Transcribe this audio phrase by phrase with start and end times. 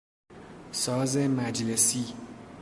[0.71, 2.05] ساز مجلسی